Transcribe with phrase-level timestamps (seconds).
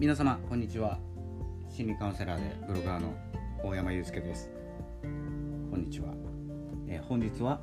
[0.00, 0.98] 皆様こんにちは。
[1.68, 3.12] 心理カウンセラーでブロガーの
[3.62, 4.50] 大山祐介です。
[5.70, 6.14] こんにちは、
[6.88, 7.60] えー、本日は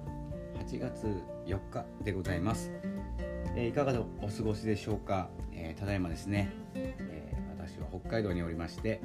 [0.60, 1.08] 8月
[1.48, 2.72] 4日でございます、
[3.56, 9.02] えー、いかがお過ごしでしょうか、えー、ただいまですね、え私は北海道におりまして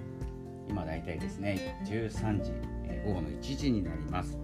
[0.69, 2.52] 今だいたいですね13時、
[2.84, 4.37] え午後の1時になります、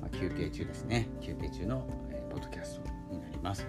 [0.00, 1.08] まあ、休憩中ですね。
[1.20, 3.66] 休憩中の、えポッドキャストになります。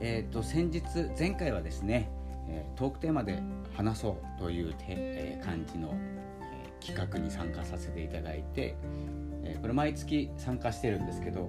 [0.00, 0.82] えーと、先日
[1.16, 2.10] 前回はですね、
[2.76, 3.42] トークテーマで
[3.76, 5.94] 話そうというて、え、感じの、
[6.40, 8.76] え、企画に参加させていただいて、
[9.44, 11.48] え、これ毎月参加してるんですけど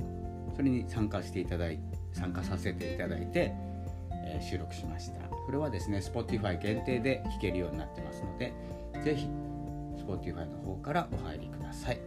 [0.56, 1.80] それに参加していただい
[2.12, 3.54] 参加させていただいて、
[4.26, 5.20] え収録しました。
[5.28, 8.54] これはですね Spotify 限定で聴けるようになってますので
[9.04, 9.28] 是非
[9.98, 12.00] Spotify の方からお入りください。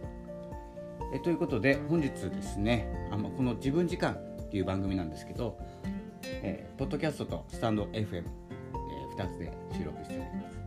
[1.13, 5.57] えということで本日ですねあのこの「自分時間」っていう番組なんですけど
[6.43, 8.23] えー、ポッドキャストとスタンド FM、
[9.17, 10.57] 2つで収録しております、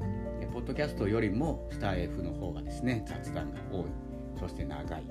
[0.41, 3.85] えー、ポッドキャストよりもスター F の方がですね雑談が多い。
[4.39, 5.03] そして長い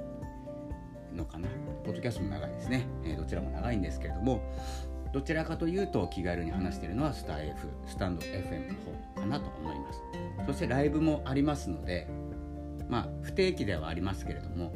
[1.15, 1.47] のかな。
[1.85, 4.41] ポッドキャストも長いですね、えー、どちらも長いんですけれども
[5.13, 8.75] どちらかというと気軽に話しているのはスター F スタンド FM の
[9.15, 10.01] 方かなと思います。
[10.47, 12.07] そしてライブもありますので
[12.89, 14.75] まあ不定期ではありますけれども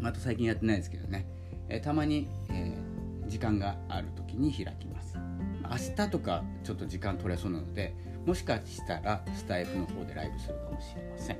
[0.00, 1.26] また最近やってないですけどね、
[1.68, 5.15] えー、たまに、えー、時間がある時に開きます。
[5.76, 11.36] 明日とかちょっと時間取れそうなのでもしかしたらスタイフの方でライブするかもしれません。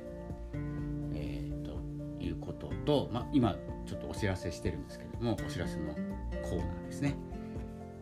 [1.15, 3.57] えー、ということと、まあ、今
[3.87, 5.93] ちょっとお知らせしてるんですけれどもお知らせの
[6.43, 7.15] コーナーですね。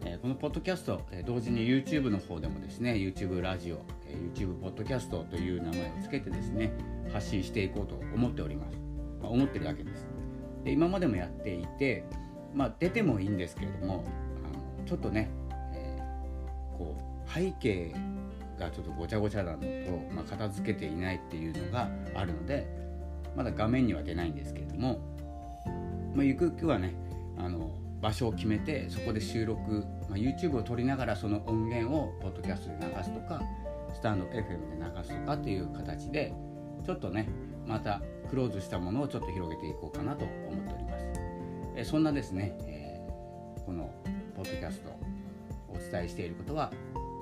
[0.04, 3.78] え、このポッドキャスト、え、同時に YouTube の方でもですね YouTube ラジオ、
[4.08, 6.72] え、YouTube ポッドキャストという名前を付けてですね
[7.12, 8.78] 発信していこうと思っております。
[9.22, 10.06] まあ、思ってるだけです。
[10.64, 12.04] で今までもやっていて、
[12.54, 14.04] まあ、出てもいいんですけれども
[14.44, 15.32] あのちょっとね、
[16.78, 16.96] こ
[17.28, 17.94] う背景
[18.60, 19.66] がちょっとごちゃごちゃなのと、
[20.14, 22.68] まあ、片付けていないっていうのがあるので
[23.36, 25.00] まだ画面には出ないんですけれども、
[26.14, 26.94] まあ、ゆくゆくはね
[27.38, 33.42] あの場所を決めてそこで収録、まあ、YouTube を撮りながらその音源をポッドキャストで流すとか
[33.94, 34.46] スタンド FM で
[34.78, 36.34] 流すとかっていう形で
[36.86, 37.28] ちょっとね
[37.66, 41.06] またクローズしたものをちょっと広げていこうかなと思っております。
[41.78, 43.92] えそんなですね、えー、この
[44.36, 44.90] ポッドキャスト
[45.76, 46.72] お伝えしていることは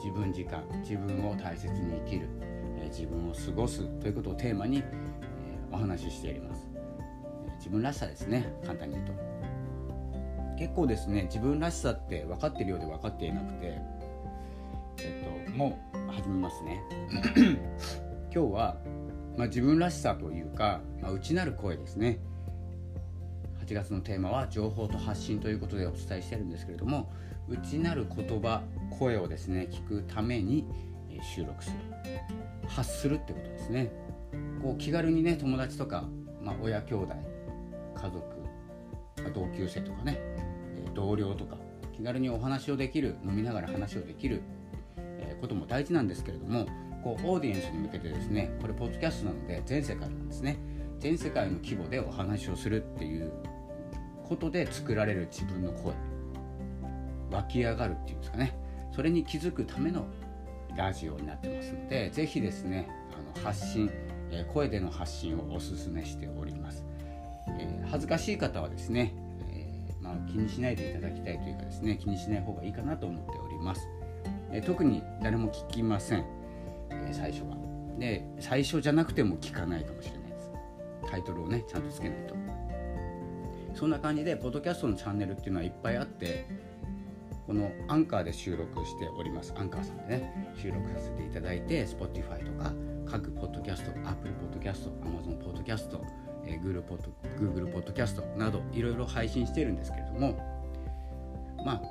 [0.04, 2.28] 自分時間自分を大切に生きる、
[2.78, 4.84] え自分を過ごすということをテーマに、え
[5.72, 6.70] お話ししています、
[7.48, 9.14] え自分らしさですね簡単に言うと。
[10.58, 13.82] 結構ですね自分らしさって分かってるようで分かっていなくて
[15.00, 16.82] えっともう始めますね。
[18.34, 18.78] 今日は、
[19.38, 22.20] まあ、自分らしさというか、まあ、内なる声ですね。
[23.66, 27.14] 8月のテーマは情報と発信ということでお伝えしてるんですけれども
[27.48, 28.64] 内なる言葉
[28.98, 30.66] 声をですね聞くために
[31.36, 31.78] 収録する。
[32.68, 33.92] 発するってことですね。
[34.62, 36.06] こう気軽にね友達とか、
[36.42, 37.14] まあ、親兄弟
[37.96, 38.20] 家族、
[39.24, 40.20] ま、同級生とかね
[40.94, 41.58] 同僚とか
[41.96, 44.42] 気軽にお話をできる飲みながら話をできる、
[45.42, 46.66] ことも大事なんですけれども
[47.04, 50.58] こうオーディエンスに向けてですねこれポッドキャストなので全世界なんですね
[51.00, 53.32] 全世界の規模でお話をするっていう
[54.24, 55.94] ことで作られる自分の声。
[57.34, 58.56] 湧き上がるっていうんですかね。
[58.96, 60.06] それに気づくための
[60.76, 63.90] ラジオになってますので是非ですねあの発信、
[64.32, 66.84] え声での発信をおすすめしております、
[67.60, 69.14] えー、恥ずかしい方はですね、
[69.52, 73.88] えー、まあ、気にしないでいただきたいというかですね気にしない方がいいかなと思っております、
[74.52, 76.26] えー、特に誰も聞きません、
[76.90, 77.58] え最初は。
[78.00, 80.52] で最初じゃなくても聞かないかもしれないです。
[81.10, 82.36] タイトルをねちゃんとつけないと。
[83.76, 86.46] そんな感じでポッドキャストのチャンネルっていうのはいっぱいあって
[87.46, 89.54] このアンカーで収録しております。
[89.58, 92.74] アンカーさんでね収録させていただいて Spotify とか
[93.06, 96.02] 各ポッドキャスト Apple ポッドキャスト Amazon ポッドキャスト、
[96.46, 100.38] えー、Google ポッド Google ポッドキャストなどいろいろ配信しているんですけれども
[101.66, 101.82] ま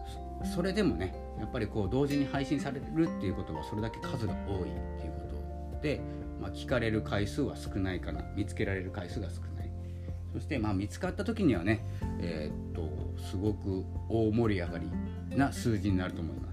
[0.42, 2.84] あそれでもねやっぱりこう同時に配信される
[3.18, 4.64] っていうことはそれだけ数が多いっ
[4.98, 5.20] ていうこ
[5.76, 6.00] とで、
[6.40, 9.51] まあ、聞かれる回数は少ないかな見つけられる回数が少ない
[10.32, 11.84] そしてまあ見つかった時にはね、
[12.20, 14.90] えー、っとすごく大盛り上がり
[15.36, 16.52] な数字になると思いま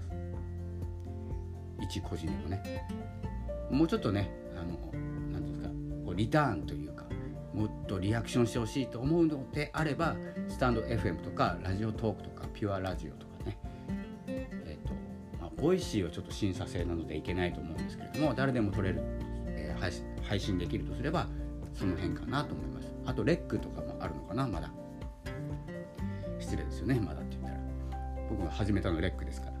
[1.80, 2.86] 一個人でもね。
[3.70, 4.78] もうちょっとねあの
[5.32, 5.68] 何ていうんですか
[6.04, 7.04] こうリターンというか
[7.54, 10.16] もっとリアクションしてほしいと思うのであれば
[10.48, 13.58] スタンド FM とかラジオトークとかピュアラジオとかね。
[14.26, 14.94] えっ、と
[15.40, 19.00] まあボイシーはちょっと審査制なのでいけないと思うんですけれども誰でも撮れる、
[19.46, 21.28] えー、配信できるとすれば
[21.74, 22.89] その辺かなと思います。
[23.10, 24.70] あとレックとかもあるのかなまだ。
[26.38, 27.56] 失礼ですよねまだって言ったら。
[28.30, 29.54] 僕が始めたのレックですから。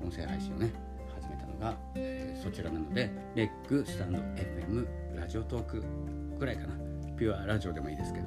[0.00, 0.72] 音声配信をね
[1.16, 5.84] 始めたのが、えー、そちらなのでレックスタンド FM ラジオトーク
[6.38, 6.74] ぐらいかな。
[7.16, 8.26] ピュアラジオでもいいですけど。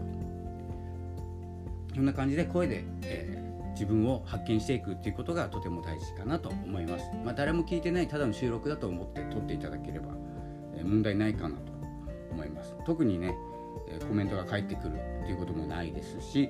[1.96, 10.08] こんな感じで声で、えー、自分を発見していくっていうことがとても大事かなと思います、まあ、誰も聞いてないただの収録だと思って撮っていただければ、
[10.76, 11.72] え、問題ないかなと
[12.32, 12.76] 思います。
[12.86, 13.34] 特にね、
[14.08, 16.50] コメントが返ってくるっていうこともないですし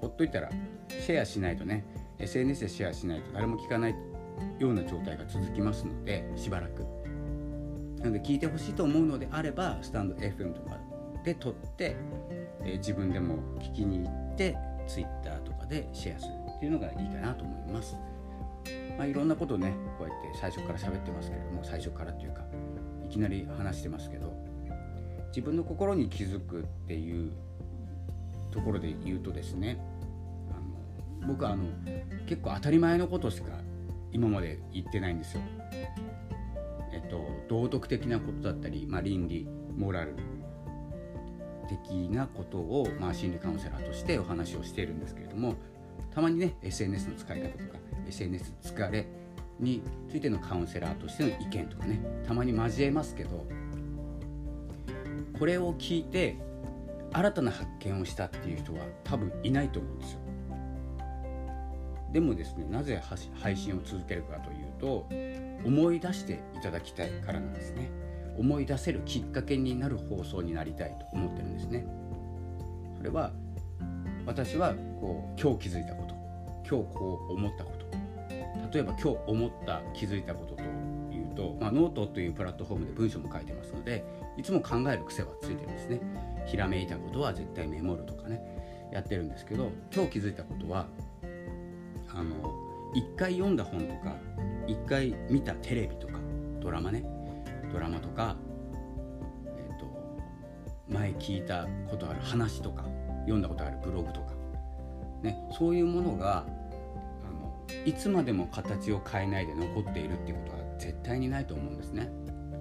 [0.00, 0.50] ほっといたら
[0.88, 1.84] シェアしないとね
[2.18, 3.94] SNS でシェアしないと誰も聞かない
[4.58, 6.84] ような状態が続きますのでしばらく
[7.98, 10.78] なので聞いてほしいと思うのであればスタンド FM とか
[11.24, 11.96] で撮って、
[12.60, 14.56] えー、自分でも聞きに行って
[14.86, 17.96] Twitter とかでシェアするっていうのがいいかなと思います。
[18.98, 22.42] まあ、いろんなことをねこうやって最初から喋ってますけれども最初からっていうか
[23.04, 24.32] いきなり話してますけど
[25.34, 27.32] 自分の心に気づくっていう
[28.52, 29.80] ところで言うとですね
[30.52, 31.64] あの僕はあの
[32.26, 33.48] 結構当たり前のことしか
[34.12, 35.40] 今まで言ってないんですよ。
[36.92, 40.14] えっと、道徳的なことだったり、まあ、倫理モラル
[41.68, 45.56] 的なことを、まあ、心理カウンセラーとしてお話をしているんですけれども
[46.14, 49.08] たまにね SNS の使い方とか SNS 疲れ
[49.58, 53.44] についてのカウンセラーとしての意見とかねたまに交えますけど
[55.38, 56.36] これを聞いて
[57.12, 60.18] 新たな発見をしたっていう人は多分いないと思うんですよ。
[62.12, 63.02] でもですねなぜ
[63.34, 65.08] 配信を続けるかというと
[65.64, 67.90] 思い出していただきたいからなんですね。
[68.36, 71.86] 思い出せるきっかけになる放送になりたいと思ってるんですね。
[72.96, 73.32] それは
[74.26, 76.14] 私はこう今日気づいたこと
[76.68, 77.84] 今日こう思ったこと
[78.72, 84.04] 例えば今日思った気づいたことというと、まあ、ノートというプラットフォームで文章も書いてますので
[84.36, 86.00] いつも考える癖はついてるんですね。
[86.46, 88.40] ひらめいたことは絶対メモるとかね
[88.92, 90.86] やってるんですけど今日気づいたことは
[92.08, 92.34] あの
[92.94, 94.14] 一回読んだ本とか
[94.66, 96.14] 一回見たテレビとか
[96.60, 97.04] ドラマね
[97.72, 98.36] ドラマとか、
[99.46, 99.86] えーと、
[100.88, 102.84] 前聞いたことある話とか
[103.22, 104.32] 読んだことあるブログとか、
[105.22, 106.44] ね、そういうものが
[107.26, 112.08] あのいつまでも形を変えないで残っているっていうことは絶対にないと思うんですね。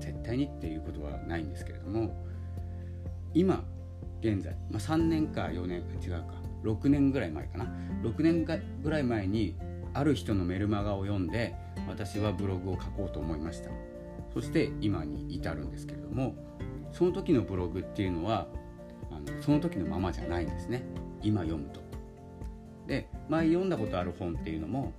[0.04, 2.14] 絶対にっていうことはないんですけれども
[3.34, 3.64] 今
[4.20, 6.26] 現在、まあ、3年か4年違うか
[6.64, 7.66] 6年ぐらい前かな
[8.04, 8.46] 6年
[8.84, 9.56] ぐらい前に
[9.94, 11.56] ある人のメルマガを読んで
[11.88, 13.70] 私はブログを書こうと思いました
[14.34, 16.36] そして今に至るんですけれども
[16.92, 18.48] その時のブログっていうのは
[19.12, 20.84] あのその時のままじゃないんですね
[21.22, 21.82] 今読むと。
[22.88, 24.92] で前読んだことある本っていうのも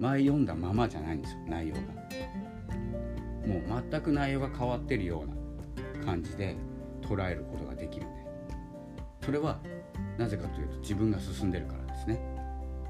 [0.00, 1.80] 前読んだままじゃないんですよ内容が。
[3.50, 6.56] もう全く内容が変わってるような感じで
[7.02, 8.20] 捉えることができるんで
[9.24, 9.58] それは
[10.16, 12.20] なぜかというと自分が進んでるからですね。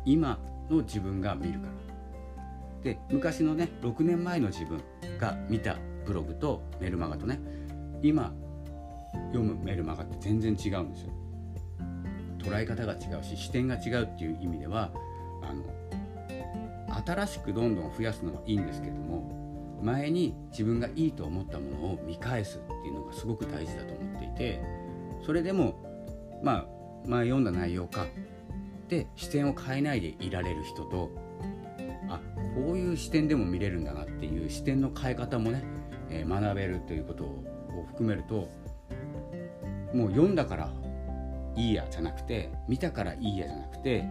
[0.04, 1.72] 今の自分が見るから。
[2.82, 4.80] で昔のね6年前の自分
[5.18, 5.76] が見た
[6.06, 7.38] ブログとメルマガとね
[8.02, 8.32] 今
[9.32, 11.12] 読むメルマガって全然違うんですよ。
[12.38, 14.90] 捉え方が違うし視点が違うっていう意味では
[15.42, 15.64] あの
[17.04, 19.39] 新しくどんどん増やすのはいいんですけれども
[19.82, 24.60] 前に自分がいいと思ったものを見返すっていうのがすごく大事だと思っていて
[25.24, 25.74] それでも
[26.42, 26.66] まあ
[27.06, 28.06] 前読んだ内容か
[28.88, 31.10] で視点を変えないでいられる人と
[32.08, 32.20] あ
[32.54, 35.64] こういう視点でも見れるんだなっていう視点の変え方もね、
[36.10, 38.48] えー、学べるということを含めると
[39.94, 40.70] もう読んだから
[41.56, 44.04] いいやじゃなくて見たからいいやじゃなくて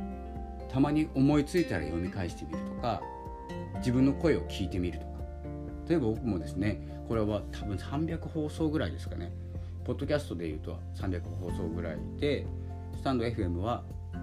[0.71, 3.01] たまに思いついたら読み返してみるとか
[3.77, 5.08] 自分の声を聞いてみるとか
[5.89, 9.31] 例えば僕もですねこれは多分300放送ぐらいですかね。
[9.83, 12.45] ポッドキャストでいうと300放送ぐらいで
[12.95, 14.17] スタンド FM はう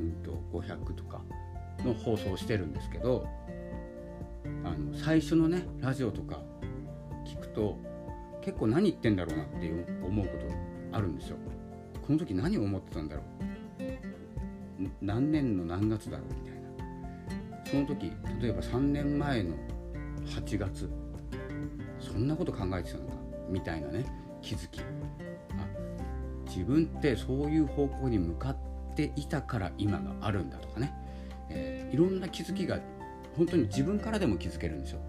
[0.00, 1.20] んと500とか
[1.84, 3.26] の放送をしてるんですけど
[4.64, 6.38] あの最初のねラジオとか
[7.26, 7.76] 聞くと
[8.42, 9.68] 結構何言ってんだろうなって
[10.06, 10.46] 思うこと
[10.96, 11.36] あるんですよ。
[12.06, 13.24] この時何を思ってたんだろう。
[15.00, 16.51] 何年の何月だろうみたいな。
[17.72, 19.56] その時例えば3年前の
[20.26, 20.90] 8月
[21.98, 23.14] そんなこと考えてたのか
[23.48, 24.04] みたいなね
[24.42, 24.84] 気づきあ
[26.46, 28.56] 自分ってそういう方向に向かっ
[28.94, 30.92] ていたから今があるんだとかね
[31.52, 32.78] えー、いろんな気づきが
[33.36, 35.00] 本当に自分からでも気づけるんですよ。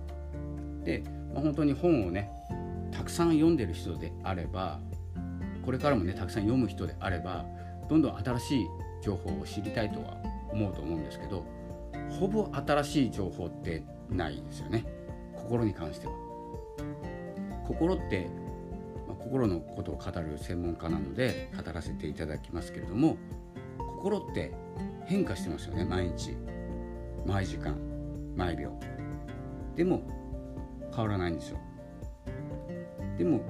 [0.83, 1.03] で、
[1.33, 2.29] まあ、本当に本をね
[2.91, 4.79] たくさん読んでる人であれば
[5.65, 7.45] これからもねたくさん読む人であれば
[7.89, 8.67] どんどん新しい
[9.01, 10.17] 情報を知りたいとは
[10.51, 11.45] 思うと思うんですけど
[12.09, 14.85] ほぼ新しい情報ってないですよね。
[15.35, 16.13] 心に関しては。
[17.65, 18.29] 心って、
[19.07, 23.17] まあ、心のことを語る専門家なので語らせていただきますけれども
[23.77, 24.51] 心って
[25.05, 26.35] 変化してますよね毎日。
[27.25, 27.77] 毎時間。
[28.35, 28.71] 毎秒。
[29.75, 30.01] でも
[30.93, 31.59] 変わらないんですよ。
[33.17, 33.41] でも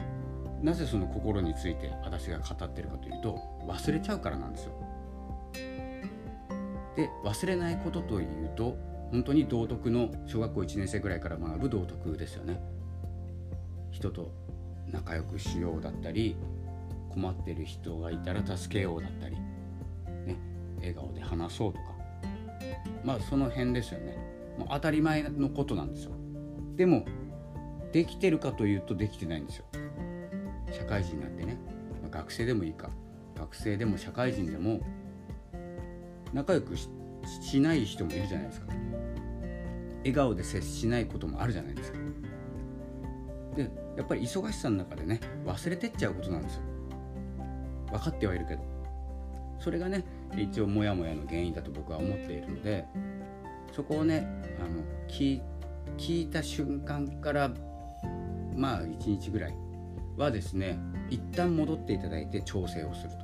[0.61, 4.71] なぜその心について私が語ってるかというと忘れちゃうからなんですよ。
[6.95, 8.77] で忘れないことというと
[9.11, 12.59] 本当に道徳の小学校1年生ぐらいから学ぶ道徳ですよね。
[13.91, 14.31] 人と
[14.91, 16.35] 仲良くしようだったり
[17.11, 19.35] 困ってる人がいたら助けようだったり、
[20.25, 20.37] ね、
[20.77, 21.85] 笑顔で話そうとか。
[23.03, 24.17] まあその辺ですよね。
[24.57, 26.11] もう当たり前のことなんですよ。
[26.75, 27.05] でも
[27.91, 29.65] できてるかというとできてないんですよ。
[30.71, 31.57] 社会人なんてね、
[32.01, 32.89] ま、学生でもいいか。
[33.35, 34.79] 学生でも社会人でも
[36.33, 36.89] 仲良くし
[37.59, 38.67] ない人もいるじゃないですか。
[39.99, 41.97] 笑顔で接しないこともあるじゃないですか。
[43.55, 46.61] でやっぱり忙しさの中でね忘れてっちゃうことなんですよ。
[47.91, 48.63] 分かってはいるけど。
[49.59, 50.03] それがね
[50.35, 52.85] 一応モヤモヤの原因だと僕は思っているので
[53.71, 54.27] そこをね
[54.59, 55.39] あの聞
[56.21, 57.49] いた瞬間から
[58.55, 59.55] まあ1日ぐらい
[60.17, 60.77] はですね
[61.09, 63.17] 一旦戻っていただいて調整をすると。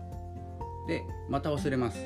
[0.87, 1.99] でまた忘れます。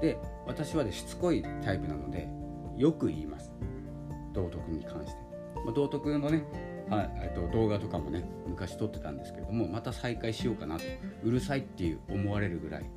[0.00, 2.28] で私はでしつこいタイプなので
[2.76, 3.52] よく言います。
[4.32, 5.18] 道徳に関して、
[5.64, 6.44] まあ、道徳のね
[6.88, 10.84] はい、えっと動画とかもね昔撮ってたんですけれどもまた再開しようかなと
[11.22, 12.90] うるさいっていう思われるぐらい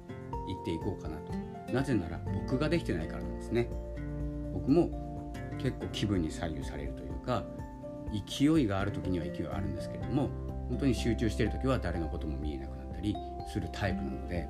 [0.48, 1.32] 言っていこうかなと。
[1.72, 3.70] なぜなら僕ができてないからなんですね。
[4.54, 7.44] 僕も結構気分に左右されるというか
[8.28, 10.30] 勢いがある時には勢いあるんですけれども
[10.70, 13.16] 本当に集中してる時は誰のことも見えなくなったり
[13.52, 14.48] するタイプなので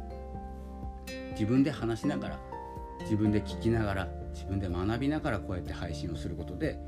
[1.34, 2.40] 自分で話しながら
[3.02, 6.80] 自分で聞きながら自分で学びながらこうやって配信をすることで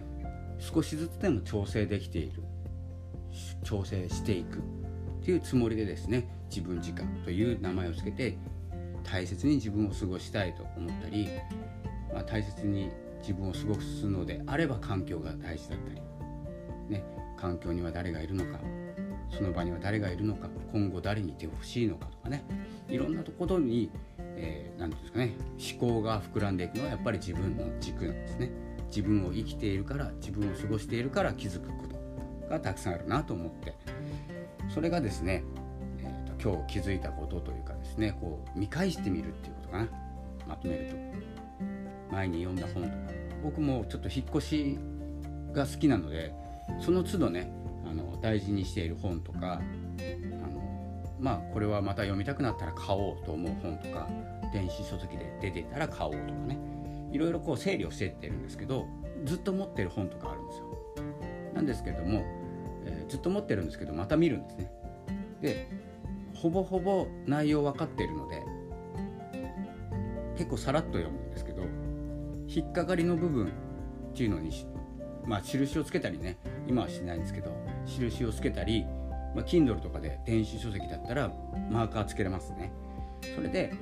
[0.60, 2.44] 少しずつでも調整できている
[3.64, 4.62] 調整していくっ
[5.24, 8.38] ていうつもりでですね自分時間という名前を付けて
[9.04, 11.30] 大切に自分を過ごしたいと思ったり、
[12.14, 16.02] まあ、大切に自分を過ごすのであれば環境が大事だったり、
[16.90, 17.04] ね、
[17.38, 18.60] 環境には誰がいるのか
[19.30, 22.46] その場には誰がいるのか今後誰にいてほしいのかとかね
[22.88, 23.90] いろんなところに、
[24.38, 25.34] えー、て言うんですかね
[25.80, 28.52] 思考が膨らんでいくのはやっぱり自分の軸なんですね。
[28.88, 33.74] 自分を生きているから自分を過ごしているから気づくことがたくさんあるなと思って。
[34.70, 35.44] それがですね、
[36.00, 39.88] えーと、今日気づいたことというかですねこう見返してみるっていうことかな。
[40.48, 40.96] まとめると。
[42.12, 42.96] 前に読んだ本とか。
[43.44, 44.80] 僕もちょっと引っ越し
[45.52, 46.34] が好きなので
[46.80, 47.52] その都度ね
[47.90, 49.62] あの大事にしている本とか
[51.20, 54.08] まあこれはまた読みたくなったら買おうと思う本とか
[54.54, 56.60] 電子書籍で出てたら買おうとかね
[57.12, 58.88] いろいろこう整理をしてってるんですけど
[59.24, 60.66] ずっと持ってる本とかあるんですよ。
[61.54, 62.22] なんですけれども、
[62.86, 64.72] えー、ずっと持ってるんですけどまた見るんですね。
[65.42, 65.68] で
[66.34, 68.44] ほぼほぼ内容分かってるので
[70.38, 71.64] 結構さらっと読むんですけど
[72.48, 73.50] 引っかかりの部分っ
[74.14, 74.52] ていうのに
[75.26, 77.52] まあ印をつけたりね今はしてないんですけど
[77.86, 78.86] 印をつけたり、
[79.36, 81.32] まあ、Kindle とかで電子書籍だったら
[81.70, 82.72] マーカーつけれますね。
[83.36, 83.74] それで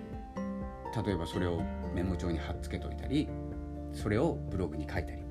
[1.05, 1.61] 例えばそれを
[1.93, 3.27] メモ帳に貼っつけといたり
[3.93, 5.23] それをブログに書いたり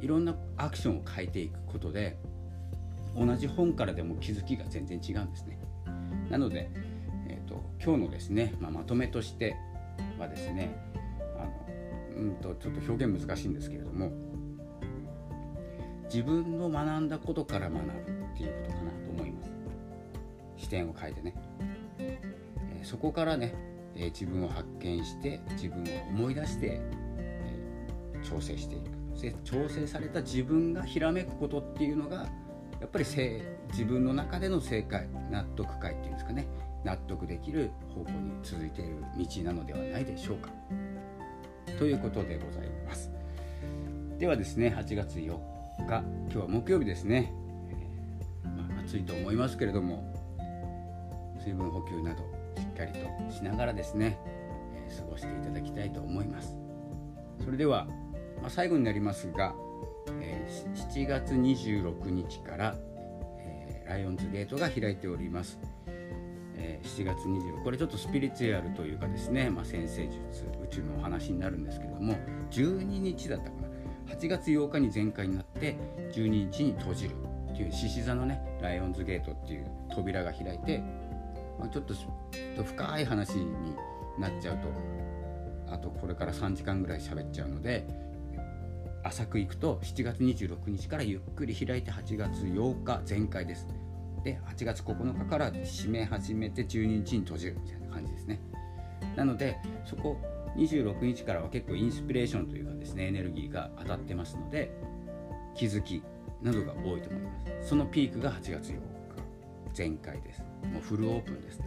[0.00, 2.18] いろんなアクションを変えていくことで
[3.16, 5.58] 同じ本からでも気づきが全然違うんですね
[6.28, 6.70] なので、
[7.28, 9.56] えーと、今日のですね、まあ、まとめとして
[10.18, 10.76] はですね
[11.38, 14.10] あのうんとちょっと表現難しいんですけれども
[16.04, 18.91] 自分の学んだことから学ぶっていうことかな
[20.72, 21.34] 点を変えてね、
[21.98, 23.54] えー、そこからね
[23.94, 26.80] え自分を発見して自分を思い出して、
[27.18, 28.90] え調整していく。
[29.20, 32.26] で調整された自分がひらめくことっていうのが
[32.80, 33.04] やっぱり
[33.68, 36.48] 自分の中での正解納得解っていうんですかね。
[36.84, 40.50] 納得できる方向に続いている道なのではないでしょうか。
[41.78, 43.12] ということでございます。
[44.18, 45.36] ではですね8月4
[45.86, 47.32] 日今日は木曜日ですね、
[48.44, 50.11] まあ、暑いと思いますけれども
[51.42, 52.22] 水分補給など
[52.56, 52.98] しっかりと
[53.32, 54.18] しながらですね、
[54.74, 56.56] えー、過ごしていただきたいと思います。
[57.44, 57.86] それでは、
[58.40, 59.54] まあ、最後になりますが、
[60.20, 62.76] えー、7月26日から、
[63.38, 65.58] えー、ライオンズゲートが開いております。
[66.54, 72.14] え7月26これちょっとスピリチュアルというかですね、まあ、先生術宇宙のお話になるんですけども
[72.50, 73.68] 12日だったかな。
[74.14, 75.76] 8月8日に全開になって
[76.12, 77.14] 12日に閉じる
[77.52, 80.82] っていう獅子座のねライオンズゲートっていう扉が開いて
[81.62, 81.94] まあ、ちょっと
[82.64, 83.76] 深い話に
[84.18, 84.68] なっちゃうと
[85.72, 87.86] あとこれから3時間ぐらい喋っちゃうので
[89.04, 93.66] 浅くいくと7月26日からゆっくり開いて8月8日全開です。
[94.22, 98.40] で8月9日から締め始めて12日に閉じるみたいな感じですね。
[99.16, 100.16] なのでそこ
[100.56, 104.72] 26日からは結構インスピレーションというかですねエネルギーが当たってますので
[105.56, 106.02] 気づき
[106.40, 107.68] などが多いと思います。
[107.68, 108.80] そのピークが8月8日
[109.76, 110.51] 前回です。
[110.68, 111.60] もうフルオープンです。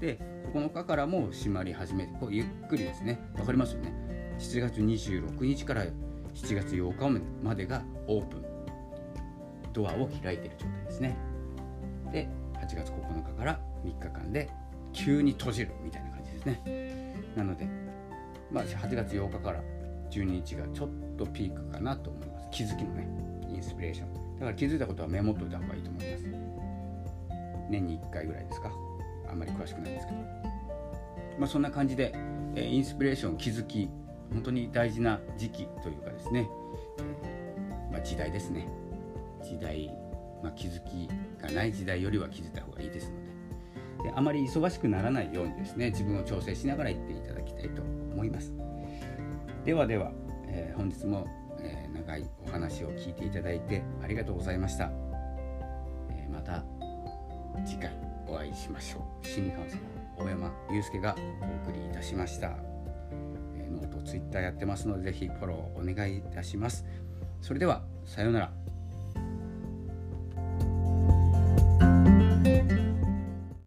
[0.00, 0.18] で
[0.52, 3.20] 9日からも閉まり始めてこうゆっくりですね。
[3.38, 3.92] わかりますよね。
[4.38, 8.44] 7月26日から7月8日までがオープン。
[9.72, 11.16] ドアを開いている状態ですね。
[12.12, 14.50] で8月9日から3日間で
[14.92, 17.14] 急に閉じるみたいな感じですね。
[17.36, 17.68] なので、
[18.50, 19.62] まあ、8月8日から
[20.10, 22.48] 12日がちょっとピークかなと思います。
[22.50, 23.08] 気づきのね
[23.48, 24.12] インスピレーション。
[24.40, 26.39] だから気づいたことはメモっといた方がいいと思います。
[27.70, 28.72] 年に1回ぐらいですか。
[29.28, 30.18] あんまり詳しくないんですけど。
[31.38, 32.12] まあそんな感じで、
[32.54, 33.88] えインスピレーション気づき
[34.32, 36.48] 本当に大事な時期というかですね、
[37.90, 38.68] まあ、時代ですね。
[39.42, 39.90] 時代、
[40.42, 41.08] まあ、気づき
[41.42, 43.30] がない時代よりは気づいた方がいいですので。
[44.04, 48.52] であまり忙しくならないようにですね自分を調整しながら行っていただきたいと思います。
[49.64, 50.12] ではでは、
[50.46, 51.26] えー、本日も、
[51.60, 54.90] え、長いお話を聞いていただいてありがとうございまし、た。
[57.64, 57.90] 次回
[58.26, 59.26] お会いしましょう。
[59.26, 62.56] 心理カウンセラー大山祐介がお送りいたしました、
[63.56, 66.84] えノートツイッターやってますのでぜひフォローお願いいたします。
[67.40, 68.52] それではさようなら。